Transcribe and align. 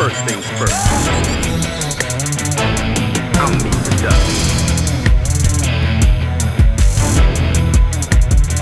First 0.00 0.24
things 0.24 0.46
first. 0.56 0.72
I'm 3.36 3.52
meet 3.60 3.76
the 3.84 3.92
duck. 4.00 4.16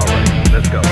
Alright, 0.02 0.50
let's 0.50 0.66
go. 0.66 0.82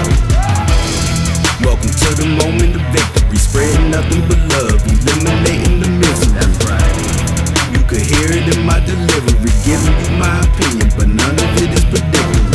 Welcome 1.66 1.90
to 1.90 2.10
the 2.14 2.30
moment 2.38 2.78
of 2.78 2.82
victory, 2.94 3.38
spreading 3.42 3.90
nothing 3.90 4.22
but 4.30 4.38
love, 4.54 4.78
eliminating 4.86 5.82
the 5.82 5.90
misery. 5.98 6.38
That's 6.38 6.62
right. 6.62 6.94
You 7.74 7.82
could 7.90 8.06
hear 8.06 8.30
it 8.30 8.46
in 8.46 8.62
my 8.64 8.78
delivery, 8.86 9.50
giving 9.66 9.98
you 9.98 10.10
my 10.14 10.30
opinion, 10.46 10.94
but 10.94 11.08
none 11.10 11.34
of 11.42 11.50
it 11.58 11.74
is 11.74 11.84
predictable. 11.90 12.54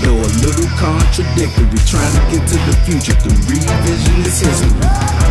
Though 0.00 0.16
a 0.16 0.30
little 0.40 0.70
contradictory, 0.80 1.76
trying 1.84 2.08
to 2.08 2.24
get 2.32 2.48
to 2.48 2.56
the 2.56 2.72
future 2.88 3.12
through 3.20 3.36
revisionist 3.52 4.40
history. 4.48 5.23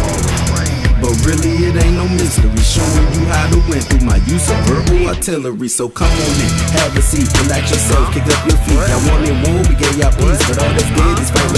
But 1.03 1.19
really, 1.27 1.67
it 1.67 1.75
ain't 1.75 1.99
no 1.99 2.07
mystery. 2.07 2.47
Showing 2.63 3.11
you 3.11 3.27
how 3.27 3.51
to 3.51 3.59
win 3.67 3.83
through 3.83 4.07
my 4.07 4.23
use 4.23 4.47
of 4.47 4.55
verbal 4.63 5.11
artillery. 5.11 5.67
So 5.67 5.91
come 5.91 6.07
on 6.07 6.35
in, 6.39 6.51
have 6.79 6.95
a 6.95 7.03
seat, 7.03 7.27
relax 7.43 7.75
yourself, 7.75 8.07
kick 8.15 8.23
up 8.23 8.39
your 8.47 8.55
feet. 8.63 8.79
Y'all 8.87 9.03
wanted 9.11 9.35
war, 9.43 9.59
we 9.67 9.75
gave 9.75 9.99
y'all 9.99 10.15
peace, 10.15 10.39
but 10.47 10.63
all 10.63 10.71
that's 10.71 10.87
good 10.95 11.19
is 11.19 11.27
fight. 11.27 11.51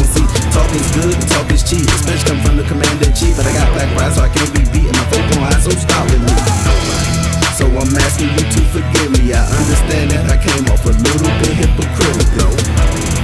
Talk 0.50 0.72
is 0.74 0.90
good, 0.98 1.14
and 1.14 1.30
talk 1.30 1.46
is 1.54 1.62
cheap, 1.62 1.86
especially 1.86 2.26
come 2.26 2.42
from 2.42 2.58
the 2.58 2.66
commander 2.66 3.06
chief. 3.14 3.38
But 3.38 3.46
I 3.46 3.54
got 3.54 3.70
black 3.78 3.90
pride, 3.94 4.14
so 4.18 4.26
I 4.26 4.34
can't 4.34 4.50
be 4.50 4.66
beaten. 4.74 4.98
My 4.98 5.06
faith 5.14 5.38
on 5.38 5.46
high, 5.46 5.62
so 5.62 5.70
stop. 5.78 6.10
So 7.54 7.70
I'm 7.70 7.94
asking 8.02 8.34
you 8.34 8.50
to 8.50 8.62
forgive 8.74 9.14
me. 9.14 9.30
I 9.30 9.46
understand 9.46 10.10
that 10.10 10.26
I 10.26 10.42
came 10.42 10.66
off 10.74 10.82
a 10.90 10.94
little 10.98 11.34
bit 11.38 11.54
hypocritical. 11.54 13.15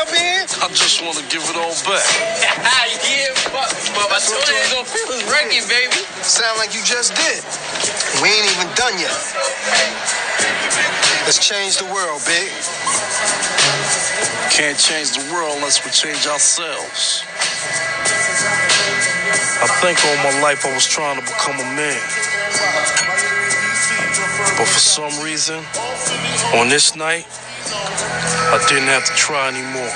Up 0.00 0.08
in 0.08 0.24
here? 0.24 0.48
I 0.64 0.68
just 0.72 1.04
wanna 1.04 1.20
give 1.28 1.44
it 1.44 1.56
all 1.60 1.76
back. 1.84 2.00
yeah, 3.04 3.36
but, 3.52 3.68
but 3.92 4.08
my 4.08 4.16
told 4.16 4.40
you 4.48 4.56
it's 4.56 4.72
gonna 4.72 4.88
feel 4.88 5.08
this 5.12 5.24
record, 5.28 5.64
baby. 5.68 6.00
Sound 6.24 6.56
like 6.56 6.72
you 6.72 6.80
just 6.82 7.12
did. 7.12 7.44
We 8.24 8.32
ain't 8.32 8.48
even 8.56 8.68
done 8.80 8.96
yet. 8.96 9.12
Let's 11.28 11.36
change 11.36 11.76
the 11.76 11.88
world, 11.92 12.24
big. 12.24 12.48
Can't 14.48 14.80
change 14.80 15.12
the 15.12 15.24
world 15.32 15.60
unless 15.60 15.84
we 15.84 15.92
change 15.92 16.26
ourselves. 16.26 17.24
I 19.60 19.68
think 19.84 20.00
all 20.00 20.16
my 20.24 20.40
life 20.40 20.64
I 20.64 20.72
was 20.72 20.88
trying 20.88 21.20
to 21.20 21.24
become 21.24 21.60
a 21.60 21.68
man. 21.76 22.00
But 24.56 24.68
for 24.68 24.80
some 24.80 25.12
reason, 25.22 25.60
on 26.56 26.68
this 26.68 26.96
night, 26.96 27.26
I 27.72 28.66
didn't 28.68 28.88
have 28.88 29.04
to 29.04 29.12
try 29.14 29.48
anymore. 29.48 29.90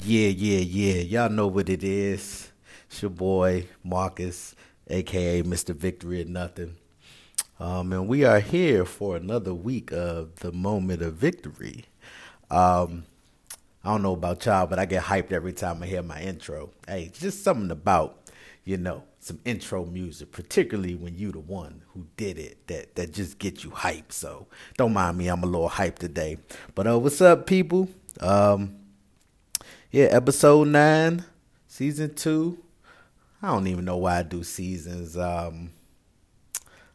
Yeah, 0.00 0.28
yeah, 0.28 0.58
yeah. 0.58 1.02
Y'all 1.02 1.30
know 1.30 1.46
what 1.46 1.68
it 1.68 1.82
is. 1.82 2.50
It's 2.88 3.02
your 3.02 3.10
boy 3.10 3.66
Marcus, 3.82 4.54
aka 4.88 5.42
Mr. 5.42 5.74
Victory 5.74 6.22
or 6.22 6.26
Nothing. 6.26 6.76
Um, 7.58 7.92
and 7.92 8.08
we 8.08 8.24
are 8.24 8.40
here 8.40 8.84
for 8.84 9.16
another 9.16 9.54
week 9.54 9.92
of 9.92 10.36
the 10.36 10.52
moment 10.52 11.02
of 11.02 11.14
victory. 11.14 11.86
Um, 12.50 13.04
I 13.82 13.90
don't 13.90 14.02
know 14.02 14.12
about 14.14 14.44
y'all, 14.46 14.66
but 14.66 14.78
I 14.78 14.86
get 14.86 15.04
hyped 15.04 15.32
every 15.32 15.52
time 15.52 15.82
I 15.82 15.86
hear 15.86 16.02
my 16.02 16.20
intro. 16.20 16.70
Hey, 16.86 17.10
just 17.12 17.42
something 17.42 17.70
about, 17.70 18.18
you 18.64 18.76
know, 18.78 19.04
some 19.20 19.38
intro 19.44 19.84
music, 19.84 20.32
particularly 20.32 20.94
when 20.94 21.16
you 21.16 21.32
the 21.32 21.38
one 21.38 21.82
who 21.88 22.06
did 22.16 22.38
it, 22.38 22.66
that 22.66 22.94
that 22.96 23.12
just 23.12 23.38
gets 23.38 23.62
you 23.64 23.70
hyped. 23.70 24.12
So 24.12 24.46
don't 24.76 24.92
mind 24.92 25.18
me, 25.18 25.28
I'm 25.28 25.42
a 25.42 25.46
little 25.46 25.68
hyped 25.68 25.96
today. 25.96 26.38
But 26.74 26.86
uh, 26.86 26.98
what's 26.98 27.20
up, 27.20 27.46
people? 27.46 27.88
Um, 28.20 28.76
yeah, 29.90 30.06
episode 30.06 30.68
nine, 30.68 31.24
season 31.66 32.14
two. 32.14 32.58
I 33.42 33.48
don't 33.48 33.66
even 33.66 33.84
know 33.84 33.98
why 33.98 34.20
I 34.20 34.22
do 34.22 34.42
seasons. 34.42 35.18
Um, 35.18 35.70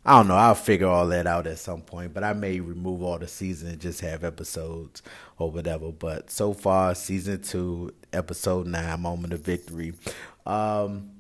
I 0.04 0.18
don't 0.18 0.28
know. 0.28 0.36
I'll 0.36 0.56
figure 0.56 0.88
all 0.88 1.06
that 1.08 1.28
out 1.28 1.46
at 1.46 1.60
some 1.60 1.82
point, 1.82 2.16
but 2.16 2.24
I 2.24 2.34
may 2.34 2.60
remove 2.60 3.04
all 3.04 3.20
the 3.20 3.28
seasons 3.28 3.74
and 3.74 3.82
just 3.82 4.02
have 4.02 4.24
episodes 4.24 5.04
or 5.38 5.52
whatever. 5.52 5.92
But 5.92 6.32
so 6.32 6.54
far, 6.54 6.96
season 6.96 7.42
two, 7.44 7.94
episode 8.12 8.66
nine, 8.66 9.02
moment 9.02 9.34
of 9.34 9.42
victory. 9.42 9.94
Um, 10.48 11.12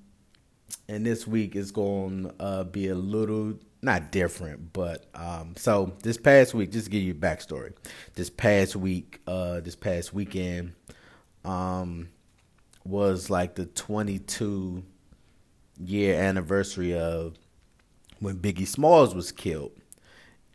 and 0.87 1.05
this 1.05 1.27
week 1.27 1.55
is 1.55 1.71
going 1.71 2.23
to 2.23 2.33
uh, 2.39 2.63
be 2.63 2.87
a 2.89 2.95
little 2.95 3.55
not 3.81 4.11
different, 4.11 4.73
but 4.73 5.05
um, 5.15 5.53
so 5.55 5.93
this 6.03 6.17
past 6.17 6.53
week, 6.53 6.71
just 6.71 6.85
to 6.85 6.91
give 6.91 7.01
you 7.01 7.11
a 7.11 7.15
backstory. 7.15 7.73
This 8.15 8.29
past 8.29 8.75
week, 8.75 9.21
uh, 9.25 9.61
this 9.61 9.75
past 9.75 10.13
weekend, 10.13 10.73
um, 11.45 12.09
was 12.83 13.29
like 13.29 13.55
the 13.55 13.65
22 13.65 14.83
year 15.79 16.19
anniversary 16.21 16.97
of 16.97 17.35
when 18.19 18.37
Biggie 18.37 18.67
Smalls 18.67 19.15
was 19.15 19.31
killed. 19.31 19.71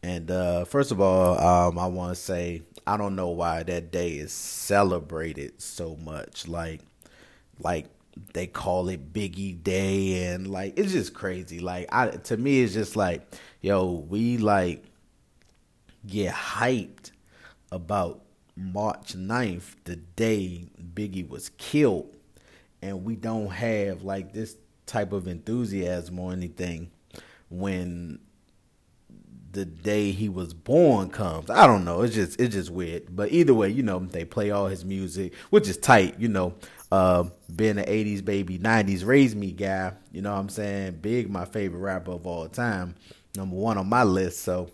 And 0.02 0.30
uh, 0.30 0.66
first 0.66 0.90
of 0.90 1.00
all, 1.00 1.38
um, 1.38 1.78
I 1.78 1.86
want 1.86 2.14
to 2.14 2.20
say 2.20 2.62
I 2.86 2.98
don't 2.98 3.16
know 3.16 3.28
why 3.28 3.62
that 3.62 3.90
day 3.90 4.12
is 4.12 4.32
celebrated 4.32 5.62
so 5.62 5.96
much. 5.96 6.46
Like, 6.46 6.82
like 7.58 7.86
they 8.32 8.46
call 8.46 8.88
it 8.88 9.12
Biggie 9.12 9.62
Day, 9.62 10.26
and 10.26 10.48
like 10.48 10.78
it's 10.78 10.92
just 10.92 11.14
crazy. 11.14 11.60
Like, 11.60 11.88
I 11.92 12.08
to 12.10 12.36
me, 12.36 12.62
it's 12.62 12.74
just 12.74 12.96
like, 12.96 13.22
yo, 13.60 14.04
we 14.08 14.38
like 14.38 14.84
get 16.06 16.32
hyped 16.32 17.10
about 17.72 18.20
March 18.56 19.14
9th, 19.16 19.74
the 19.84 19.96
day 19.96 20.68
Biggie 20.94 21.28
was 21.28 21.50
killed, 21.58 22.14
and 22.82 23.04
we 23.04 23.16
don't 23.16 23.48
have 23.48 24.02
like 24.02 24.32
this 24.32 24.56
type 24.86 25.12
of 25.12 25.26
enthusiasm 25.26 26.18
or 26.18 26.32
anything 26.32 26.90
when 27.48 28.18
the 29.52 29.64
day 29.64 30.10
he 30.10 30.28
was 30.28 30.52
born 30.52 31.08
comes. 31.08 31.48
I 31.48 31.66
don't 31.66 31.84
know. 31.84 32.02
It's 32.02 32.14
just 32.14 32.40
it's 32.40 32.54
just 32.54 32.70
weird. 32.70 33.14
But 33.14 33.32
either 33.32 33.54
way, 33.54 33.70
you 33.70 33.82
know, 33.82 33.98
they 33.98 34.24
play 34.24 34.50
all 34.50 34.66
his 34.66 34.84
music, 34.84 35.34
which 35.50 35.68
is 35.68 35.76
tight, 35.76 36.18
you 36.20 36.28
know. 36.28 36.54
Uh 36.94 37.24
being 37.54 37.78
an 37.78 37.86
80s 37.86 38.24
baby, 38.24 38.58
90s 38.58 39.06
raised 39.06 39.36
me 39.36 39.52
guy, 39.52 39.92
you 40.12 40.22
know 40.22 40.32
what 40.32 40.40
I'm 40.40 40.48
saying? 40.48 40.98
Big 41.02 41.30
my 41.30 41.44
favorite 41.44 41.80
rapper 41.80 42.12
of 42.12 42.26
all 42.26 42.48
time. 42.48 42.94
Number 43.36 43.56
1 43.56 43.78
on 43.78 43.88
my 43.88 44.04
list, 44.04 44.42
so 44.42 44.70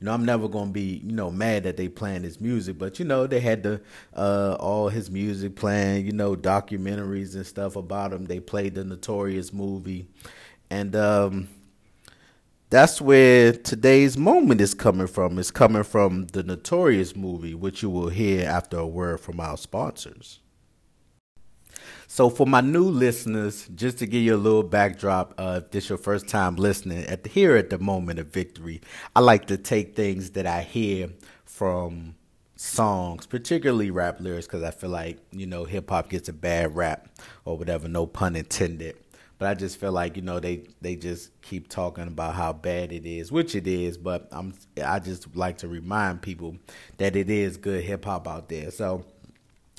you 0.00 0.04
know, 0.04 0.12
I'm 0.12 0.26
never 0.26 0.46
gonna 0.48 0.70
be, 0.72 1.00
you 1.04 1.12
know, 1.12 1.30
mad 1.30 1.62
that 1.64 1.78
they 1.78 1.88
playing 1.88 2.22
his 2.22 2.40
music, 2.40 2.78
but 2.78 2.98
you 2.98 3.06
know, 3.06 3.26
they 3.26 3.40
had 3.40 3.62
the 3.62 3.80
uh 4.14 4.56
all 4.60 4.88
his 4.88 5.10
music 5.10 5.56
playing, 5.56 6.06
you 6.06 6.12
know, 6.12 6.36
documentaries 6.36 7.34
and 7.34 7.46
stuff 7.46 7.76
about 7.76 8.12
him. 8.12 8.26
They 8.26 8.40
played 8.40 8.74
the 8.74 8.84
Notorious 8.84 9.54
movie, 9.54 10.08
and 10.70 10.94
um, 10.96 11.48
that's 12.68 13.00
where 13.00 13.52
today's 13.52 14.18
moment 14.18 14.60
is 14.60 14.74
coming 14.74 15.06
from. 15.06 15.38
It's 15.38 15.50
coming 15.50 15.84
from 15.84 16.26
the 16.28 16.42
Notorious 16.42 17.16
movie, 17.16 17.54
which 17.54 17.82
you 17.82 17.88
will 17.90 18.10
hear 18.10 18.46
after 18.46 18.78
a 18.78 18.86
word 18.86 19.20
from 19.20 19.40
our 19.40 19.56
sponsors. 19.56 20.40
So, 22.08 22.30
for 22.30 22.46
my 22.46 22.60
new 22.60 22.84
listeners, 22.84 23.68
just 23.74 23.98
to 23.98 24.06
give 24.06 24.22
you 24.22 24.36
a 24.36 24.38
little 24.38 24.62
backdrop, 24.62 25.34
uh, 25.38 25.60
if 25.62 25.70
this 25.70 25.88
your 25.88 25.98
first 25.98 26.28
time 26.28 26.56
listening, 26.56 27.04
at 27.06 27.24
the, 27.24 27.28
here 27.28 27.56
at 27.56 27.70
the 27.70 27.78
moment 27.78 28.18
of 28.18 28.28
victory, 28.28 28.80
I 29.14 29.20
like 29.20 29.46
to 29.46 29.56
take 29.56 29.96
things 29.96 30.30
that 30.30 30.46
I 30.46 30.62
hear 30.62 31.10
from 31.44 32.14
songs, 32.54 33.26
particularly 33.26 33.90
rap 33.90 34.20
lyrics, 34.20 34.46
because 34.46 34.62
I 34.62 34.70
feel 34.70 34.90
like 34.90 35.18
you 35.32 35.46
know 35.46 35.64
hip 35.64 35.90
hop 35.90 36.08
gets 36.08 36.28
a 36.28 36.32
bad 36.32 36.76
rap 36.76 37.08
or 37.44 37.58
whatever. 37.58 37.88
No 37.88 38.06
pun 38.06 38.36
intended. 38.36 38.96
But 39.38 39.48
I 39.48 39.54
just 39.54 39.78
feel 39.78 39.92
like 39.92 40.16
you 40.16 40.22
know 40.22 40.40
they 40.40 40.62
they 40.80 40.96
just 40.96 41.38
keep 41.42 41.68
talking 41.68 42.06
about 42.06 42.34
how 42.36 42.52
bad 42.52 42.92
it 42.92 43.04
is, 43.04 43.32
which 43.32 43.54
it 43.54 43.66
is. 43.66 43.98
But 43.98 44.28
I'm 44.30 44.54
I 44.82 45.00
just 45.00 45.36
like 45.36 45.58
to 45.58 45.68
remind 45.68 46.22
people 46.22 46.56
that 46.98 47.16
it 47.16 47.28
is 47.28 47.56
good 47.56 47.84
hip 47.84 48.04
hop 48.04 48.28
out 48.28 48.48
there. 48.48 48.70
So 48.70 49.04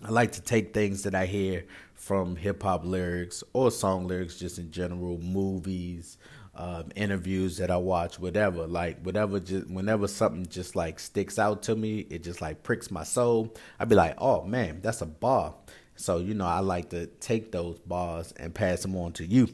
I 0.04 0.12
like 0.12 0.34
to 0.34 0.42
take 0.42 0.74
things 0.74 1.04
that 1.04 1.16
I 1.16 1.26
hear 1.26 1.66
from 1.98 2.36
hip 2.36 2.64
hop 2.64 2.86
lyrics 2.86 3.44
or 3.54 3.72
song 3.72 4.08
lyrics, 4.08 4.38
just 4.38 4.60
in 4.60 4.72
general, 4.72 5.18
movies, 5.18 6.18
um, 6.56 6.86
interviews 6.96 7.58
that 7.58 7.72
I 7.72 7.78
watch, 7.78 8.20
whatever. 8.20 8.68
Like 8.68 9.02
whatever, 9.02 9.40
just 9.40 9.70
whenever 9.70 10.08
something 10.08 10.46
just 10.46 10.76
like 10.76 11.00
sticks 11.00 11.38
out 11.38 11.64
to 11.64 11.76
me, 11.76 12.00
it 12.10 12.24
just 12.24 12.42
like 12.42 12.64
pricks 12.64 12.92
my 12.92 13.04
soul. 13.04 13.56
I'd 13.80 13.90
be 13.90 13.96
like, 13.96 14.16
oh 14.20 14.44
man, 14.44 14.80
that's 14.82 15.02
a 15.02 15.06
bar. 15.06 15.56
So 15.96 16.20
you 16.20 16.36
know, 16.36 16.46
I 16.46 16.60
like 16.60 16.92
to 16.92 17.08
take 17.08 17.52
those 17.52 17.80
bars 17.80 18.32
and 18.38 18.54
pass 18.54 18.84
them 18.84 18.96
on 18.96 19.12
to 19.14 19.26
you. 19.26 19.50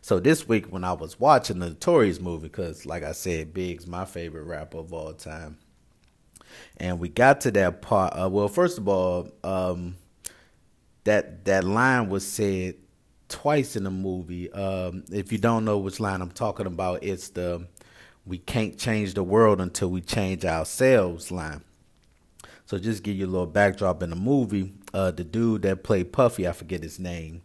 So 0.00 0.18
this 0.18 0.48
week 0.48 0.72
when 0.72 0.82
I 0.82 0.94
was 0.94 1.20
watching 1.20 1.58
the 1.58 1.68
Notorious 1.68 2.20
movie, 2.20 2.48
because 2.48 2.86
like 2.86 3.02
I 3.02 3.12
said, 3.12 3.52
Big's 3.52 3.86
my 3.86 4.06
favorite 4.06 4.44
rapper 4.44 4.78
of 4.78 4.94
all 4.94 5.12
time, 5.12 5.58
and 6.78 6.98
we 6.98 7.10
got 7.10 7.42
to 7.42 7.50
that 7.52 7.82
part. 7.82 8.14
Uh, 8.14 8.28
well, 8.30 8.48
first 8.48 8.78
of 8.78 8.88
all, 8.88 9.28
um, 9.44 9.96
that 11.04 11.44
that 11.44 11.64
line 11.64 12.08
was 12.08 12.26
said 12.26 12.76
twice 13.28 13.76
in 13.76 13.84
the 13.84 13.90
movie. 13.90 14.50
Um, 14.52 15.04
if 15.10 15.32
you 15.32 15.38
don't 15.38 15.64
know 15.64 15.78
which 15.78 16.00
line 16.00 16.20
I'm 16.20 16.30
talking 16.30 16.66
about, 16.66 17.02
it's 17.02 17.28
the 17.28 17.66
"We 18.26 18.38
can't 18.38 18.78
change 18.78 19.14
the 19.14 19.22
world 19.22 19.60
until 19.60 19.90
we 19.90 20.00
change 20.00 20.44
ourselves" 20.44 21.30
line. 21.30 21.62
So 22.66 22.78
just 22.78 23.02
give 23.02 23.16
you 23.16 23.26
a 23.26 23.28
little 23.28 23.46
backdrop 23.46 24.02
in 24.02 24.10
the 24.10 24.16
movie. 24.16 24.72
Uh, 24.92 25.10
the 25.10 25.24
dude 25.24 25.62
that 25.62 25.82
played 25.82 26.12
Puffy, 26.12 26.48
I 26.48 26.52
forget 26.52 26.82
his 26.82 26.98
name. 26.98 27.42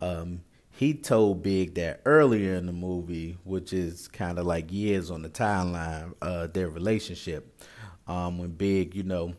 Um, 0.00 0.40
he 0.70 0.94
told 0.94 1.42
Big 1.42 1.74
that 1.74 2.00
earlier 2.06 2.54
in 2.54 2.66
the 2.66 2.72
movie, 2.72 3.36
which 3.44 3.72
is 3.72 4.08
kind 4.08 4.38
of 4.38 4.46
like 4.46 4.72
years 4.72 5.10
on 5.10 5.22
the 5.22 5.28
timeline, 5.28 6.14
uh, 6.22 6.46
their 6.46 6.70
relationship. 6.70 7.62
Um, 8.08 8.38
when 8.38 8.50
Big, 8.50 8.94
you 8.94 9.02
know, 9.02 9.34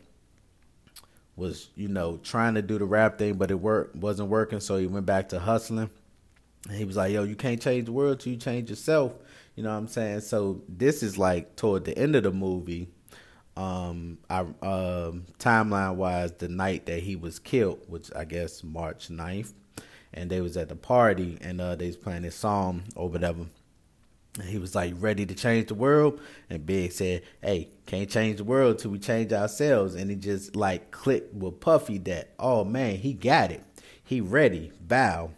was 1.36 1.68
you 1.74 1.88
know 1.88 2.18
trying 2.22 2.54
to 2.54 2.62
do 2.62 2.78
the 2.78 2.84
rap 2.84 3.18
thing, 3.18 3.34
but 3.34 3.50
it 3.50 3.54
work 3.54 3.92
wasn't 3.94 4.28
working, 4.28 4.60
so 4.60 4.76
he 4.76 4.86
went 4.86 5.06
back 5.06 5.30
to 5.30 5.38
hustling. 5.38 5.90
And 6.68 6.76
he 6.76 6.84
was 6.84 6.96
like, 6.96 7.12
"Yo, 7.12 7.24
you 7.24 7.36
can't 7.36 7.60
change 7.60 7.86
the 7.86 7.92
world 7.92 8.20
till 8.20 8.32
you 8.32 8.38
change 8.38 8.70
yourself." 8.70 9.14
You 9.56 9.62
know 9.62 9.70
what 9.70 9.78
I'm 9.78 9.88
saying? 9.88 10.20
So 10.20 10.62
this 10.68 11.02
is 11.02 11.18
like 11.18 11.56
toward 11.56 11.84
the 11.84 11.96
end 11.96 12.16
of 12.16 12.24
the 12.24 12.32
movie. 12.32 12.88
Um, 13.56 14.18
I 14.28 14.40
um, 14.40 15.26
timeline 15.38 15.94
wise, 15.94 16.32
the 16.32 16.48
night 16.48 16.86
that 16.86 17.00
he 17.00 17.14
was 17.14 17.38
killed, 17.38 17.80
which 17.86 18.10
I 18.14 18.24
guess 18.24 18.64
March 18.64 19.08
9th, 19.08 19.52
and 20.12 20.28
they 20.28 20.40
was 20.40 20.56
at 20.56 20.68
the 20.68 20.76
party 20.76 21.38
and 21.40 21.60
uh, 21.60 21.76
they 21.76 21.86
was 21.86 21.96
playing 21.96 22.22
this 22.22 22.34
song 22.34 22.82
or 22.96 23.08
whatever. 23.08 23.46
And 24.38 24.48
he 24.48 24.58
was 24.58 24.74
like 24.74 24.94
ready 24.98 25.24
to 25.26 25.34
change 25.34 25.68
the 25.68 25.74
world, 25.74 26.20
and 26.50 26.66
Big 26.66 26.90
said, 26.90 27.22
"Hey, 27.40 27.68
can't 27.86 28.10
change 28.10 28.38
the 28.38 28.44
world 28.44 28.78
till 28.80 28.90
we 28.90 28.98
change 28.98 29.32
ourselves." 29.32 29.94
And 29.94 30.10
he 30.10 30.16
just 30.16 30.56
like 30.56 30.90
clicked 30.90 31.34
with 31.34 31.60
Puffy 31.60 31.98
that, 31.98 32.30
"Oh 32.38 32.64
man, 32.64 32.96
he 32.96 33.12
got 33.12 33.52
it. 33.52 33.62
He 34.02 34.20
ready. 34.20 34.72
Bow." 34.80 35.30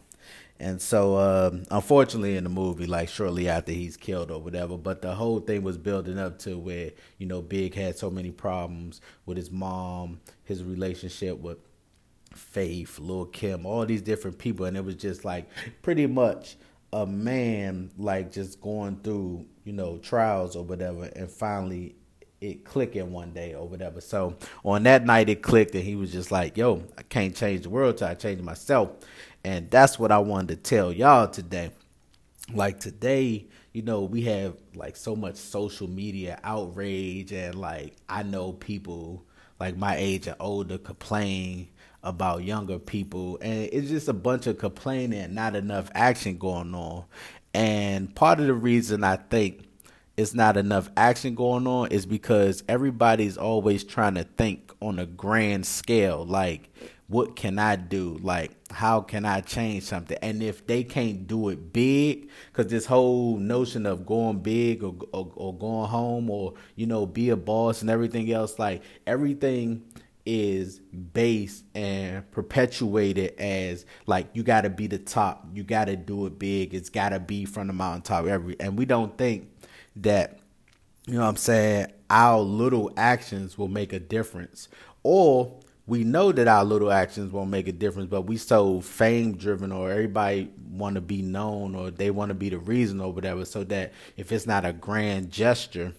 And 0.59 0.81
so, 0.81 1.19
um, 1.19 1.65
unfortunately, 1.71 2.37
in 2.37 2.45
the 2.45 2.51
movie, 2.51 2.87
like 2.87 3.11
shortly 3.11 3.49
after 3.49 3.73
he's 3.73 3.99
killed 3.99 4.31
or 4.31 4.41
whatever, 4.41 4.79
but 4.79 5.03
the 5.03 5.15
whole 5.15 5.41
thing 5.41 5.63
was 5.63 5.77
building 5.77 6.19
up 6.19 6.39
to 6.41 6.57
where 6.59 6.93
you 7.19 7.27
know 7.27 7.43
Big 7.43 7.75
had 7.75 7.99
so 7.99 8.11
many 8.11 8.31
problems 8.31 9.03
with 9.27 9.37
his 9.37 9.51
mom, 9.51 10.21
his 10.45 10.65
relationship 10.65 11.39
with 11.39 11.59
Faith, 12.35 12.99
Lil 12.99 13.27
Kim, 13.27 13.67
all 13.67 13.85
these 13.85 14.01
different 14.03 14.39
people, 14.39 14.65
and 14.65 14.77
it 14.77 14.85
was 14.85 14.95
just 14.95 15.25
like 15.25 15.47
pretty 15.83 16.07
much 16.07 16.57
a 16.93 17.07
man 17.07 17.91
like 17.99 18.33
just 18.33 18.61
going 18.61 18.97
through 19.01 19.47
you 19.65 19.73
know 19.73 19.99
trials 19.99 20.57
or 20.57 20.65
whatever, 20.65 21.05
and 21.05 21.31
finally 21.31 21.97
it 22.41 22.65
clicking 22.65 23.13
one 23.13 23.33
day 23.33 23.55
or 23.55 23.67
whatever. 23.67 24.01
So 24.01 24.37
on 24.65 24.83
that 24.85 25.05
night 25.05 25.29
it 25.29 25.43
clicked, 25.43 25.75
and 25.75 25.85
he 25.85 25.97
was 25.97 26.13
just 26.13 26.31
like, 26.31 26.57
"Yo, 26.57 26.83
I 26.97 27.03
can't 27.03 27.35
change 27.35 27.63
the 27.63 27.71
world 27.71 27.99
till 27.99 28.09
I 28.09 28.15
change 28.15 28.41
myself." 28.43 28.91
And 29.45 29.71
that's 29.71 29.99
what 29.99 30.11
I 30.13 30.19
wanted 30.19 30.49
to 30.65 30.71
tell 30.71 30.93
y'all 30.93 31.29
today. 31.29 31.71
Like 32.53 32.81
today, 32.81 33.47
you 33.73 33.83
know, 33.83 34.03
we 34.03 34.23
have 34.23 34.57
like 34.75 34.97
so 34.97 35.15
much 35.17 35.37
social 35.37 35.89
media 35.89 36.39
outrage 36.43 37.33
and 37.33 37.55
like 37.57 37.97
I 38.09 38.23
know 38.23 38.53
people 38.53 39.25
like 39.61 39.77
my 39.77 39.97
age 39.97 40.27
and 40.27 40.37
older 40.41 40.79
complain 40.79 41.69
about 42.07 42.45
younger 42.45 42.79
people 42.79 43.37
and 43.41 43.69
it's 43.73 43.89
just 43.89 44.09
a 44.09 44.13
bunch 44.13 44.47
of 44.47 44.59
complaining 44.59 45.35
not 45.35 45.57
enough 45.57 45.91
action 45.95 46.39
going 46.39 46.75
on. 46.75 47.05
And 47.53 48.15
part 48.15 48.39
of 48.39 48.47
the 48.47 48.55
reason 48.55 49.03
I 49.03 49.17
think 49.17 49.65
it's 50.17 50.33
not 50.33 50.57
enough 50.57 50.89
action 50.97 51.35
going 51.35 51.67
on 51.67 51.89
is 51.89 52.07
because 52.07 52.63
everybody's 52.69 53.37
always 53.37 53.85
trying 53.85 54.15
to 54.15 54.25
think 54.25 54.73
on 54.81 54.99
a 54.99 55.07
grand 55.07 55.67
scale 55.67 56.25
like 56.25 56.71
what 57.09 57.37
can 57.37 57.59
I 57.59 57.77
do? 57.77 58.19
Like, 58.21 58.53
how 58.71 59.01
can 59.01 59.25
I 59.25 59.41
change 59.41 59.85
something? 59.85 60.19
And 60.23 60.43
if 60.43 60.67
they 60.67 60.83
can't 60.83 61.27
do 61.27 61.51
it 61.51 61.73
big, 61.73 62.31
because 62.53 62.71
this 62.71 62.87
whole 62.87 63.37
notion 63.37 63.87
of 63.87 64.05
going 64.05 64.41
big 64.41 64.83
or, 64.83 64.95
or, 65.13 65.31
or 65.37 65.57
going 65.57 65.89
home 65.89 66.31
or 66.31 66.55
you 66.75 66.87
know 66.87 67.07
be 67.07 67.31
a 67.31 67.37
boss 67.37 67.81
and 67.81 67.91
everything 67.91 68.31
else, 68.33 68.59
like 68.59 68.83
everything 69.07 69.85
is 70.27 70.81
based 70.81 71.65
and 71.75 72.31
perpetuated 72.33 73.39
as 73.39 73.87
like 74.07 74.29
you 74.35 74.43
got 74.43 74.63
to 74.63 74.71
be 74.71 74.87
the 74.87 74.99
top, 74.99 75.47
you 75.55 75.63
got 75.63 75.87
to 75.87 75.97
do 75.97 76.27
it 76.27 76.39
big, 76.39 76.75
it's 76.75 76.91
got 76.91 77.11
to 77.11 77.21
be 77.21 77.45
from 77.45 77.69
the 77.69 77.73
mountaintop. 77.73 78.27
Every 78.27 78.57
and 78.61 78.77
we 78.77 78.85
don't 78.85 79.17
think 79.17 79.49
that 79.97 80.41
you 81.07 81.15
know 81.15 81.21
what 81.21 81.29
I'm 81.29 81.37
saying 81.37 81.93
our 82.11 82.41
little 82.41 82.93
actions 82.97 83.57
will 83.57 83.69
make 83.69 83.93
a 83.93 84.01
difference 84.01 84.69
or 85.03 85.61
we 85.87 86.03
know 86.03 86.33
that 86.33 86.49
our 86.49 86.65
little 86.65 86.91
actions 86.91 87.33
won't 87.33 87.51
make 87.51 87.69
a 87.69 87.73
difference, 87.73 88.11
but 88.11 88.23
we 88.23 88.37
so 88.37 88.81
fame 88.81 89.37
driven 89.37 89.71
or 89.71 89.91
everybody 89.91 90.51
want 90.69 90.97
to 90.97 91.01
be 91.01 91.23
known 91.23 91.77
or 91.77 91.93
they 91.93 92.11
want 92.11 92.31
to 92.31 92.35
be 92.35 92.49
the 92.49 92.59
reason 92.59 93.01
or 93.01 93.13
whatever, 93.13 93.45
so 93.45 93.63
that 93.65 93.93
if 94.17 94.33
it's 94.33 94.47
not 94.47 94.65
a 94.65 94.73
grand 94.73 95.31
gesture, 95.31 95.93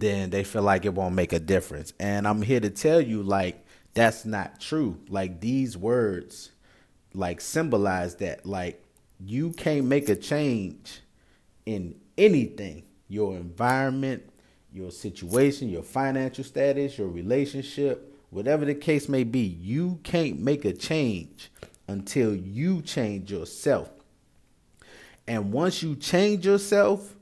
then 0.00 0.30
they 0.30 0.44
feel 0.44 0.62
like 0.62 0.84
it 0.84 0.94
won't 0.94 1.14
make 1.14 1.32
a 1.32 1.38
difference. 1.38 1.92
And 1.98 2.26
I'm 2.26 2.42
here 2.42 2.60
to 2.60 2.70
tell 2.70 3.00
you, 3.00 3.22
like, 3.22 3.64
that's 3.94 4.24
not 4.24 4.60
true. 4.60 4.98
Like, 5.08 5.40
these 5.40 5.76
words, 5.76 6.50
like, 7.12 7.40
symbolize 7.40 8.16
that. 8.16 8.46
Like, 8.46 8.82
you 9.20 9.52
can't 9.52 9.86
make 9.86 10.08
a 10.08 10.16
change 10.16 11.00
in 11.66 11.94
anything 12.18 12.84
your 13.08 13.36
environment, 13.36 14.22
your 14.72 14.90
situation, 14.90 15.68
your 15.68 15.82
financial 15.82 16.42
status, 16.42 16.98
your 16.98 17.08
relationship 17.08 18.14
whatever 18.34 18.64
the 18.64 18.74
case 18.74 19.08
may 19.08 19.22
be, 19.22 19.38
you 19.38 20.00
can't 20.02 20.40
make 20.40 20.64
a 20.64 20.72
change 20.72 21.52
until 21.86 22.34
you 22.34 22.82
change 22.82 23.30
yourself. 23.30 23.88
And 25.28 25.52
once 25.52 25.84
you 25.84 25.94
change 25.94 26.44
yourself, 26.44 27.14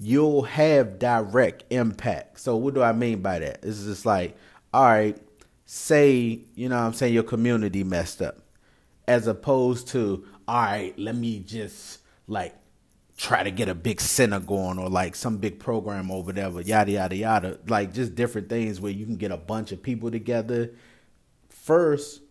you'll 0.00 0.42
have 0.42 0.98
direct 0.98 1.64
impact. 1.70 2.40
So 2.40 2.56
what 2.56 2.74
do 2.74 2.82
I 2.82 2.92
mean 2.92 3.20
by 3.20 3.38
that? 3.40 3.60
It's 3.62 3.84
just 3.84 4.06
like, 4.06 4.34
all 4.72 4.84
right, 4.84 5.18
say, 5.66 6.40
you 6.54 6.68
know 6.68 6.78
I'm 6.78 6.94
saying, 6.94 7.12
your 7.12 7.22
community 7.22 7.84
messed 7.84 8.22
up. 8.22 8.38
As 9.06 9.26
opposed 9.26 9.88
to, 9.88 10.24
all 10.48 10.62
right, 10.62 10.98
let 10.98 11.16
me 11.16 11.40
just 11.40 11.98
like 12.26 12.54
try 13.16 13.42
to 13.42 13.50
get 13.50 13.68
a 13.68 13.74
big 13.74 14.00
center 14.00 14.40
going 14.40 14.78
or 14.78 14.88
like 14.88 15.14
some 15.14 15.36
big 15.36 15.58
program 15.58 16.10
or 16.10 16.22
whatever, 16.22 16.62
yada 16.62 16.92
yada 16.92 17.16
yada. 17.16 17.58
Like 17.68 17.92
just 17.92 18.14
different 18.14 18.48
things 18.48 18.80
where 18.80 18.92
you 18.92 19.04
can 19.04 19.16
get 19.16 19.32
a 19.32 19.36
bunch 19.36 19.72
of 19.72 19.82
people 19.82 20.10
together. 20.10 20.70
First, 21.50 22.22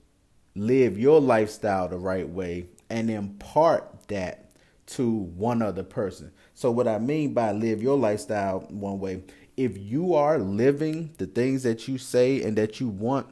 live 0.55 0.97
your 0.97 1.21
lifestyle 1.21 1.87
the 1.87 1.97
right 1.97 2.27
way 2.27 2.67
and 2.89 3.11
impart 3.11 4.07
that 4.07 4.49
to 4.87 5.11
one 5.11 5.61
other 5.61 5.83
person. 5.83 6.31
So 6.59 6.71
what 6.71 6.89
I 6.89 6.99
mean 6.99 7.33
by 7.33 7.53
live 7.53 7.81
your 7.81 7.97
lifestyle 7.97 8.59
one 8.69 8.99
way, 8.99 9.23
if 9.55 9.77
you 9.77 10.13
are 10.15 10.37
living 10.37 11.13
the 11.17 11.25
things 11.25 11.63
that 11.63 11.87
you 11.87 11.97
say 11.97 12.43
and 12.43 12.57
that 12.57 12.81
you 12.81 12.89
want 12.89 13.27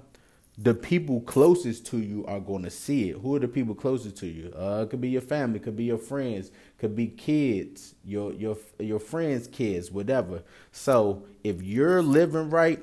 the 0.58 0.74
people 0.74 1.20
closest 1.20 1.86
to 1.88 1.98
you 1.98 2.26
are 2.26 2.40
going 2.40 2.64
to 2.64 2.70
see 2.70 3.10
it. 3.10 3.18
Who 3.18 3.36
are 3.36 3.40
the 3.40 3.50
people 3.50 3.76
closest 3.76 4.16
to 4.20 4.28
you? 4.28 4.54
Uh, 4.58 4.84
it 4.84 4.92
could 4.92 5.02
be 5.02 5.10
your 5.10 5.22
family, 5.22 5.60
could 5.60 5.76
be 5.76 5.84
your 5.84 5.98
friends, 5.98 6.52
could 6.78 6.96
be 6.96 7.08
kids, 7.08 7.96
your 8.06 8.32
your 8.32 8.56
your 8.80 8.98
friends' 8.98 9.50
kids, 9.50 9.92
whatever. 9.92 10.42
So 10.72 11.26
if 11.44 11.62
you're 11.62 12.02
living 12.02 12.50
right, 12.50 12.80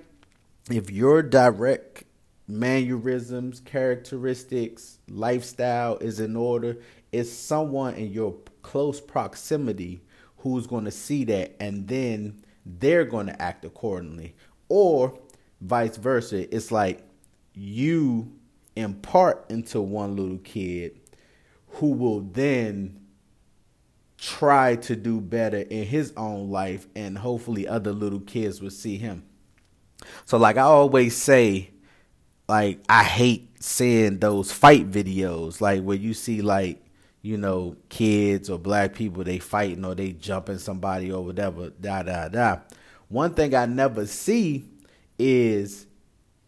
if 0.71 0.91
your 0.91 1.23
direct 1.23 2.05
mannerisms, 2.47 3.61
characteristics, 3.61 4.99
lifestyle 5.09 5.97
is 5.97 6.21
in 6.21 6.37
order, 6.37 6.77
it's 7.13 7.33
someone 7.33 7.95
in 7.95 8.13
your 8.13 8.37
close 8.61 9.01
proximity 9.01 10.03
who's 10.45 10.67
going 10.67 10.85
to 10.85 10.91
see 10.91 11.25
that, 11.25 11.57
and 11.59 11.89
then 11.89 12.45
they're 12.67 13.07
going 13.07 13.27
to 13.27 13.43
act 13.43 13.65
accordingly, 13.65 14.37
or 14.69 15.19
vice 15.63 15.97
versa. 15.97 16.55
It's 16.55 16.71
like 16.71 17.01
you 17.55 18.31
impart 18.77 19.47
into 19.49 19.81
one 19.81 20.17
little 20.17 20.39
kid 20.39 21.01
who 21.67 21.93
will 21.93 22.21
then 22.21 23.01
try 24.19 24.77
to 24.77 24.95
do 24.95 25.19
better 25.21 25.59
in 25.59 25.87
his 25.87 26.13
own 26.17 26.51
life 26.51 26.87
and 26.95 27.17
hopefully 27.17 27.67
other 27.67 27.93
little 27.93 28.21
kids 28.21 28.61
will 28.61 28.71
see 28.71 28.99
him. 28.99 29.25
So 30.27 30.37
like 30.37 30.59
I 30.59 30.63
always 30.63 31.17
say 31.17 31.71
like 32.49 32.81
I 32.89 33.03
hate 33.03 33.63
seeing 33.63 34.19
those 34.19 34.53
fight 34.53 34.91
videos 34.91 35.63
like 35.63 35.83
where 35.83 35.97
you 35.97 36.13
see 36.13 36.43
like 36.43 36.84
you 37.25 37.39
know, 37.39 37.75
kids 37.89 38.51
or 38.51 38.59
black 38.59 38.95
people 38.95 39.25
they 39.25 39.39
fighting 39.39 39.83
or 39.83 39.95
they 39.95 40.13
jumping 40.13 40.59
somebody 40.59 41.11
or 41.11 41.25
whatever, 41.25 41.71
da 41.71 42.03
da 42.03 42.29
da. 42.29 42.59
One 43.09 43.33
thing 43.33 43.55
I 43.55 43.65
never 43.65 44.07
see 44.07 44.69
is 45.19 45.87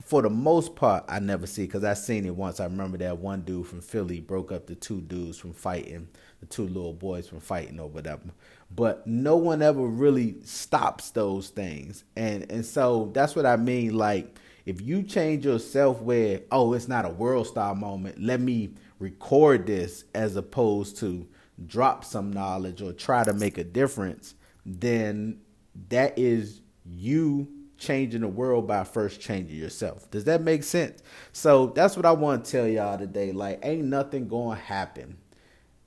for 0.04 0.20
the 0.20 0.28
most 0.28 0.76
part, 0.76 1.06
I 1.08 1.18
never 1.18 1.46
see 1.46 1.64
because 1.64 1.82
I 1.82 1.94
seen 1.94 2.26
it 2.26 2.36
once. 2.36 2.60
I 2.60 2.64
remember 2.64 2.98
that 2.98 3.16
one 3.16 3.40
dude 3.40 3.66
from 3.66 3.80
Philly 3.80 4.20
broke 4.20 4.52
up 4.52 4.66
the 4.66 4.74
two 4.74 5.00
dudes 5.00 5.38
from 5.38 5.54
fighting, 5.54 6.08
the 6.40 6.46
two 6.46 6.66
little 6.66 6.92
boys 6.92 7.26
from 7.26 7.40
fighting 7.40 7.80
or 7.80 7.88
whatever. 7.88 8.24
But 8.70 9.06
no 9.06 9.36
one 9.36 9.62
ever 9.62 9.80
really 9.86 10.36
stops 10.42 11.08
those 11.08 11.48
things, 11.48 12.04
and 12.16 12.52
and 12.52 12.66
so 12.66 13.10
that's 13.14 13.34
what 13.34 13.46
I 13.46 13.56
mean. 13.56 13.96
Like 13.96 14.38
if 14.66 14.82
you 14.82 15.02
change 15.02 15.46
yourself, 15.46 16.02
where 16.02 16.42
oh, 16.52 16.74
it's 16.74 16.86
not 16.86 17.06
a 17.06 17.10
world 17.10 17.46
star 17.46 17.74
moment. 17.74 18.20
Let 18.20 18.42
me 18.42 18.74
record 18.98 19.66
this 19.66 20.04
as 20.14 20.36
opposed 20.36 20.98
to 20.98 21.26
drop 21.66 22.04
some 22.04 22.32
knowledge 22.32 22.82
or 22.82 22.92
try 22.92 23.24
to 23.24 23.32
make 23.32 23.58
a 23.58 23.64
difference. 23.64 24.34
Then 24.64 25.40
that 25.88 26.18
is 26.18 26.60
you 26.84 27.48
changing 27.78 28.22
the 28.22 28.28
world 28.28 28.66
by 28.66 28.84
first 28.84 29.20
changing 29.20 29.56
yourself. 29.56 30.10
Does 30.10 30.24
that 30.24 30.42
make 30.42 30.62
sense? 30.62 31.02
So 31.32 31.68
that's 31.68 31.96
what 31.96 32.06
I 32.06 32.12
want 32.12 32.44
to 32.44 32.50
tell 32.50 32.66
y'all 32.66 32.98
today. 32.98 33.32
Like, 33.32 33.60
ain't 33.62 33.84
nothing 33.84 34.28
going 34.28 34.56
to 34.58 34.64
happen 34.64 35.18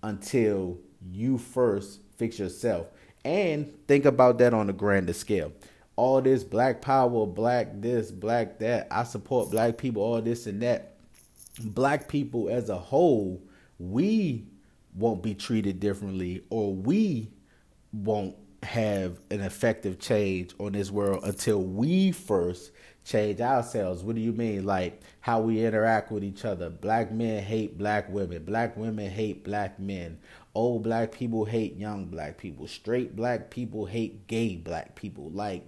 until 0.04 0.78
you 1.12 1.38
first 1.38 2.02
fix 2.18 2.40
yourself. 2.40 2.88
And 3.26 3.74
think 3.88 4.06
about 4.06 4.38
that 4.38 4.54
on 4.54 4.70
a 4.70 4.74
grander 4.74 5.14
scale. 5.14 5.52
All 5.96 6.22
this 6.22 6.44
black 6.44 6.82
power, 6.82 7.26
black 7.26 7.82
this, 7.82 8.12
black 8.12 8.60
that, 8.60 8.88
I 8.90 9.04
support 9.04 9.52
black 9.52 9.78
people, 9.78 10.02
all 10.02 10.22
this 10.22 10.48
and 10.48 10.62
that. 10.62 10.96
Black 11.60 12.08
people 12.08 12.50
as 12.50 12.70
a 12.70 12.78
whole, 12.78 13.42
we 13.78 14.46
won't 14.96 15.22
be 15.22 15.34
treated 15.34 15.80
differently 15.80 16.44
or 16.50 16.74
we 16.74 17.30
won't 17.94 18.36
have 18.64 19.20
an 19.32 19.40
effective 19.42 20.00
change 20.00 20.54
on 20.60 20.74
this 20.74 20.92
world 20.92 21.24
until 21.24 21.62
we 21.62 22.12
first 22.12 22.72
change 23.06 23.40
ourselves. 23.40 24.04
What 24.04 24.16
do 24.16 24.22
you 24.22 24.34
mean? 24.34 24.66
Like 24.66 25.02
how 25.22 25.42
we 25.42 25.64
interact 25.64 26.12
with 26.12 26.24
each 26.24 26.46
other. 26.46 26.70
Black 26.70 27.12
men 27.12 27.42
hate 27.44 27.78
black 27.78 28.10
women. 28.10 28.44
Black 28.44 28.76
women 28.76 29.10
hate 29.10 29.44
black 29.44 29.80
men. 29.80 30.20
Old 30.54 30.84
black 30.84 31.12
people 31.12 31.46
hate 31.46 31.78
young 31.78 32.06
black 32.06 32.38
people. 32.38 32.68
Straight 32.68 33.16
black 33.16 33.50
people 33.50 33.86
hate 33.86 34.28
gay 34.28 34.56
black 34.58 34.96
people. 34.96 35.30
Like 35.32 35.64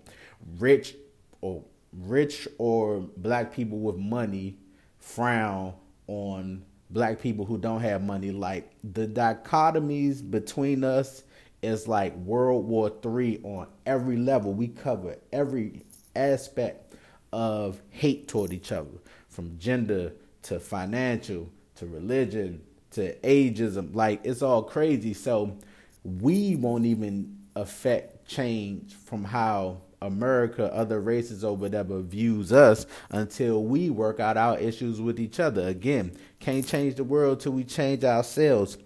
rich 0.59 0.95
or 1.39 1.63
rich 1.93 2.47
or 2.57 2.99
black 3.17 3.53
people 3.53 3.79
with 3.79 3.95
money 3.95 4.57
frown 4.99 5.73
on 6.07 6.63
black 6.89 7.19
people 7.19 7.45
who 7.45 7.57
don't 7.57 7.81
have 7.81 8.03
money. 8.03 8.31
Like 8.31 8.71
the 8.83 9.07
dichotomies 9.07 10.29
between 10.29 10.83
us 10.83 11.23
is 11.61 11.87
like 11.87 12.15
World 12.17 12.65
War 12.65 12.91
Three 13.01 13.39
on 13.43 13.67
every 13.85 14.17
level. 14.17 14.53
We 14.53 14.67
cover 14.67 15.15
every 15.31 15.83
aspect 16.15 16.95
of 17.31 17.81
hate 17.89 18.27
toward 18.27 18.51
each 18.51 18.71
other, 18.71 18.89
from 19.29 19.57
gender 19.57 20.13
to 20.43 20.59
financial 20.59 21.49
to 21.75 21.85
religion 21.85 22.61
to 22.91 23.15
ageism. 23.19 23.95
Like 23.95 24.21
it's 24.23 24.41
all 24.41 24.63
crazy. 24.63 25.13
So 25.13 25.57
we 26.03 26.55
won't 26.55 26.85
even 26.85 27.37
affect 27.55 28.27
change 28.27 28.95
from 28.95 29.23
how 29.23 29.81
America, 30.01 30.73
other 30.73 30.99
races 30.99 31.43
or 31.43 31.55
whatever 31.55 32.01
views 32.01 32.51
us 32.51 32.85
until 33.11 33.63
we 33.63 33.89
work 33.89 34.19
out 34.19 34.37
our 34.37 34.57
issues 34.57 34.99
with 34.99 35.19
each 35.19 35.39
other. 35.39 35.67
Again, 35.67 36.17
can't 36.39 36.65
change 36.65 36.95
the 36.95 37.03
world 37.03 37.39
till 37.39 37.51
we 37.51 37.63
change 37.63 38.03
ourselves. 38.03 38.77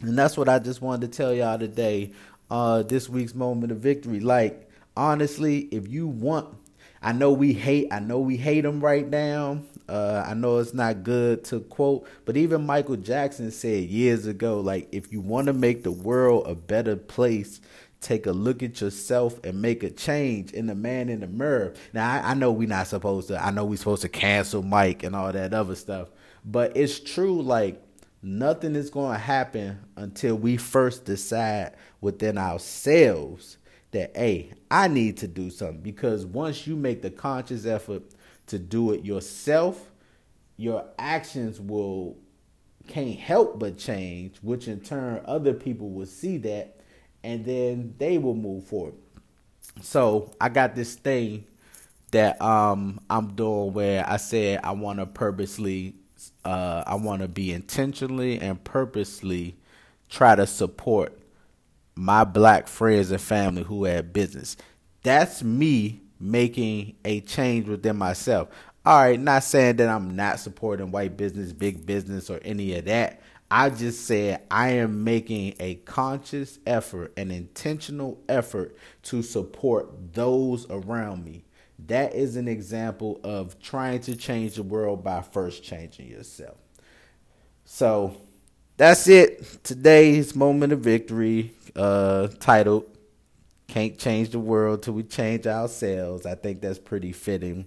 And 0.00 0.18
that's 0.18 0.36
what 0.36 0.48
I 0.48 0.58
just 0.58 0.82
wanted 0.82 1.12
to 1.12 1.16
tell 1.16 1.32
y'all 1.32 1.58
today. 1.58 2.12
Uh, 2.50 2.82
this 2.82 3.08
week's 3.08 3.34
moment 3.34 3.70
of 3.70 3.78
victory. 3.78 4.18
Like 4.18 4.68
honestly, 4.96 5.68
if 5.70 5.88
you 5.88 6.08
want, 6.08 6.48
I 7.02 7.12
know 7.12 7.32
we 7.32 7.52
hate. 7.52 7.88
I 7.92 8.00
know 8.00 8.18
we 8.18 8.36
hate 8.36 8.62
them 8.62 8.80
right 8.80 9.08
now. 9.08 9.60
Uh, 9.88 10.24
I 10.26 10.34
know 10.34 10.58
it's 10.58 10.74
not 10.74 11.02
good 11.02 11.44
to 11.44 11.60
quote, 11.60 12.06
but 12.24 12.36
even 12.36 12.66
Michael 12.66 12.96
Jackson 12.96 13.50
said 13.50 13.84
years 13.84 14.26
ago, 14.26 14.60
like 14.60 14.88
if 14.92 15.10
you 15.12 15.20
want 15.20 15.46
to 15.46 15.52
make 15.52 15.82
the 15.82 15.90
world 15.90 16.46
a 16.46 16.54
better 16.54 16.96
place, 16.96 17.60
take 18.00 18.26
a 18.26 18.32
look 18.32 18.62
at 18.62 18.80
yourself 18.80 19.38
and 19.44 19.60
make 19.60 19.82
a 19.82 19.90
change 19.90 20.52
in 20.52 20.66
the 20.66 20.74
man 20.74 21.08
in 21.08 21.20
the 21.20 21.26
mirror. 21.26 21.74
Now 21.92 22.10
I, 22.10 22.30
I 22.30 22.34
know 22.34 22.50
we're 22.50 22.68
not 22.68 22.86
supposed 22.86 23.28
to. 23.28 23.44
I 23.44 23.50
know 23.50 23.64
we're 23.64 23.76
supposed 23.76 24.02
to 24.02 24.08
cancel 24.08 24.62
Mike 24.62 25.02
and 25.02 25.14
all 25.14 25.32
that 25.32 25.52
other 25.52 25.74
stuff, 25.74 26.08
but 26.44 26.76
it's 26.76 26.98
true. 26.98 27.42
Like 27.42 27.82
nothing 28.22 28.74
is 28.74 28.90
going 28.90 29.12
to 29.12 29.18
happen 29.18 29.80
until 29.96 30.34
we 30.34 30.56
first 30.56 31.04
decide 31.04 31.74
within 32.00 32.36
ourselves 32.36 33.56
that 33.92 34.14
hey 34.16 34.52
i 34.70 34.86
need 34.86 35.16
to 35.16 35.26
do 35.26 35.50
something 35.50 35.80
because 35.80 36.26
once 36.26 36.66
you 36.66 36.76
make 36.76 37.02
the 37.02 37.10
conscious 37.10 37.66
effort 37.66 38.02
to 38.46 38.58
do 38.58 38.92
it 38.92 39.04
yourself 39.04 39.90
your 40.56 40.84
actions 40.98 41.60
will 41.60 42.16
can't 42.86 43.18
help 43.18 43.58
but 43.58 43.78
change 43.78 44.36
which 44.42 44.68
in 44.68 44.80
turn 44.80 45.20
other 45.24 45.54
people 45.54 45.90
will 45.90 46.06
see 46.06 46.36
that 46.36 46.79
and 47.24 47.44
then 47.44 47.94
they 47.98 48.18
will 48.18 48.34
move 48.34 48.64
forward 48.64 48.94
so 49.82 50.30
i 50.40 50.48
got 50.48 50.74
this 50.74 50.94
thing 50.96 51.44
that 52.12 52.40
um 52.42 53.00
i'm 53.10 53.34
doing 53.34 53.72
where 53.72 54.08
i 54.08 54.16
said 54.16 54.60
i 54.64 54.72
want 54.72 54.98
to 54.98 55.06
purposely 55.06 55.94
uh, 56.44 56.84
I 56.86 56.94
want 56.96 57.22
to 57.22 57.28
be 57.28 57.52
intentionally 57.52 58.40
and 58.40 58.62
purposely 58.62 59.56
try 60.08 60.34
to 60.34 60.46
support 60.46 61.18
my 61.94 62.24
black 62.24 62.68
friends 62.68 63.10
and 63.10 63.20
family 63.20 63.62
who 63.62 63.84
have 63.84 64.12
business. 64.12 64.56
That's 65.02 65.42
me 65.42 66.00
making 66.18 66.96
a 67.04 67.20
change 67.20 67.68
within 67.68 67.96
myself. 67.96 68.48
All 68.84 68.98
right, 68.98 69.20
not 69.20 69.44
saying 69.44 69.76
that 69.76 69.88
I'm 69.88 70.16
not 70.16 70.40
supporting 70.40 70.90
white 70.90 71.16
business, 71.16 71.52
big 71.52 71.84
business, 71.84 72.30
or 72.30 72.40
any 72.42 72.74
of 72.74 72.86
that. 72.86 73.20
I 73.50 73.70
just 73.70 74.06
said 74.06 74.42
I 74.50 74.70
am 74.70 75.02
making 75.02 75.54
a 75.58 75.76
conscious 75.76 76.58
effort, 76.66 77.12
an 77.16 77.30
intentional 77.30 78.22
effort 78.28 78.76
to 79.04 79.22
support 79.22 80.14
those 80.14 80.70
around 80.70 81.24
me. 81.24 81.44
That 81.86 82.14
is 82.14 82.36
an 82.36 82.46
example 82.46 83.20
of 83.24 83.58
trying 83.60 84.00
to 84.02 84.14
change 84.14 84.54
the 84.54 84.62
world 84.62 85.02
by 85.02 85.22
first 85.22 85.64
changing 85.64 86.08
yourself. 86.08 86.58
So 87.64 88.16
that's 88.76 89.08
it. 89.08 89.64
Today's 89.64 90.36
moment 90.36 90.72
of 90.72 90.80
victory, 90.80 91.52
uh, 91.74 92.28
titled 92.38 92.84
"Can't 93.66 93.98
Change 93.98 94.30
the 94.30 94.38
World 94.38 94.82
Till 94.82 94.94
We 94.94 95.02
Change 95.02 95.46
Ourselves." 95.46 96.26
I 96.26 96.34
think 96.34 96.60
that's 96.60 96.78
pretty 96.78 97.12
fitting. 97.12 97.66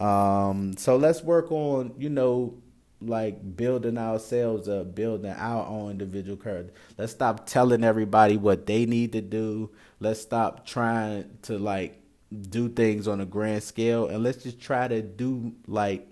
Um, 0.00 0.76
so 0.76 0.96
let's 0.96 1.22
work 1.22 1.50
on, 1.50 1.94
you 1.98 2.08
know, 2.08 2.54
like 3.00 3.56
building 3.56 3.98
ourselves 3.98 4.68
up, 4.68 4.94
building 4.94 5.30
our 5.30 5.66
own 5.66 5.92
individual 5.92 6.36
courage. 6.36 6.68
Let's 6.96 7.12
stop 7.12 7.46
telling 7.46 7.84
everybody 7.84 8.36
what 8.36 8.66
they 8.66 8.86
need 8.86 9.12
to 9.12 9.20
do. 9.20 9.70
Let's 10.00 10.20
stop 10.20 10.66
trying 10.66 11.38
to 11.42 11.58
like 11.58 12.02
do 12.50 12.68
things 12.68 13.08
on 13.08 13.20
a 13.20 13.26
grand 13.26 13.62
scale 13.62 14.08
and 14.08 14.22
let's 14.22 14.42
just 14.42 14.60
try 14.60 14.86
to 14.86 15.00
do 15.00 15.54
like 15.66 16.06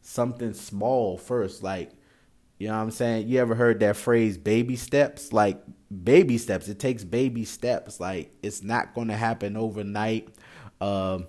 something 0.00 0.52
small 0.52 1.16
first 1.16 1.62
like 1.62 1.92
you 2.62 2.68
know 2.68 2.74
what 2.74 2.82
I'm 2.82 2.90
saying? 2.92 3.26
You 3.26 3.40
ever 3.40 3.56
heard 3.56 3.80
that 3.80 3.96
phrase 3.96 4.38
baby 4.38 4.76
steps? 4.76 5.32
Like 5.32 5.60
baby 6.04 6.38
steps. 6.38 6.68
It 6.68 6.78
takes 6.78 7.02
baby 7.02 7.44
steps. 7.44 7.98
Like 7.98 8.30
it's 8.40 8.62
not 8.62 8.94
going 8.94 9.08
to 9.08 9.16
happen 9.16 9.56
overnight. 9.56 10.28
Um 10.80 11.26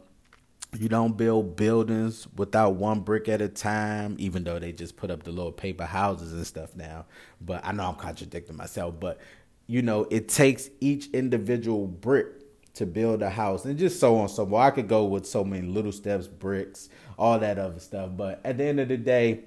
you 0.79 0.89
don't 0.89 1.15
build 1.17 1.55
buildings 1.55 2.27
without 2.35 2.75
one 2.75 3.01
brick 3.01 3.29
at 3.29 3.41
a 3.41 3.47
time, 3.47 4.15
even 4.19 4.43
though 4.43 4.59
they 4.59 4.71
just 4.71 4.97
put 4.97 5.11
up 5.11 5.23
the 5.23 5.31
little 5.31 5.51
paper 5.51 5.85
houses 5.85 6.33
and 6.33 6.45
stuff 6.45 6.75
now. 6.75 7.05
But 7.41 7.65
I 7.65 7.71
know 7.71 7.89
I'm 7.89 7.95
contradicting 7.95 8.57
myself, 8.57 8.99
but 8.99 9.19
you 9.67 9.81
know, 9.81 10.07
it 10.09 10.27
takes 10.29 10.69
each 10.81 11.09
individual 11.11 11.87
brick 11.87 12.27
to 12.73 12.85
build 12.85 13.21
a 13.21 13.29
house 13.29 13.65
and 13.65 13.77
just 13.77 13.99
so 13.99 14.17
on 14.17 14.29
so 14.29 14.45
on. 14.45 14.61
I 14.61 14.71
could 14.71 14.87
go 14.87 15.05
with 15.05 15.25
so 15.25 15.43
many 15.43 15.67
little 15.67 15.91
steps, 15.91 16.27
bricks, 16.27 16.89
all 17.17 17.39
that 17.39 17.59
other 17.59 17.79
stuff. 17.79 18.11
But 18.15 18.41
at 18.43 18.57
the 18.57 18.65
end 18.65 18.79
of 18.79 18.87
the 18.87 18.97
day, 18.97 19.45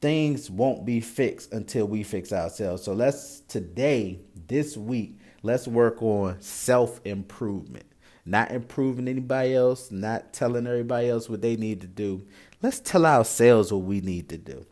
things 0.00 0.50
won't 0.50 0.84
be 0.84 1.00
fixed 1.00 1.52
until 1.52 1.86
we 1.86 2.02
fix 2.02 2.32
ourselves. 2.32 2.82
So 2.82 2.92
let's 2.92 3.40
today, 3.40 4.20
this 4.46 4.76
week, 4.76 5.18
let's 5.42 5.66
work 5.66 6.02
on 6.02 6.40
self 6.40 7.00
improvement. 7.04 7.86
Not 8.24 8.52
improving 8.52 9.08
anybody 9.08 9.54
else, 9.54 9.90
not 9.90 10.32
telling 10.32 10.66
everybody 10.66 11.08
else 11.08 11.28
what 11.28 11.42
they 11.42 11.56
need 11.56 11.80
to 11.80 11.88
do. 11.88 12.24
Let's 12.62 12.78
tell 12.78 13.04
ourselves 13.04 13.72
what 13.72 13.82
we 13.82 14.00
need 14.00 14.28
to 14.28 14.38
do. 14.38 14.64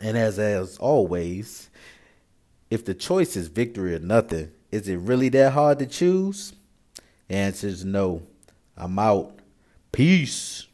And 0.00 0.16
as 0.16 0.38
as 0.38 0.78
always, 0.78 1.70
if 2.70 2.84
the 2.84 2.94
choice 2.94 3.34
is 3.36 3.48
victory 3.48 3.94
or 3.94 3.98
nothing, 3.98 4.52
is 4.70 4.88
it 4.88 4.96
really 4.96 5.28
that 5.30 5.52
hard 5.52 5.80
to 5.80 5.86
choose? 5.86 6.52
answer 7.28 7.66
is 7.66 7.84
no. 7.84 8.22
I'm 8.76 8.98
out. 8.98 9.40
Peace. 9.92 10.67